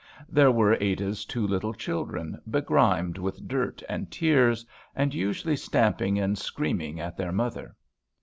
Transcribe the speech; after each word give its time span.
There 0.27 0.49
were 0.51 0.79
Ada's 0.81 1.25
two 1.25 1.45
little 1.45 1.75
children, 1.75 2.41
begrimed 2.49 3.19
with 3.19 3.47
dirt 3.47 3.83
and 3.87 4.09
tears, 4.09 4.65
and 4.95 5.13
usually 5.13 5.55
stamping 5.55 6.17
and 6.17 6.39
screaming 6.39 6.99
at 6.99 7.17
their 7.17 7.31
mother. 7.31 7.75